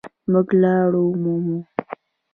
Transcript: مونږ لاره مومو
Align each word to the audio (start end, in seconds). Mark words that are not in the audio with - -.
مونږ 0.31 0.47
لاره 0.61 1.01
مومو 1.23 1.57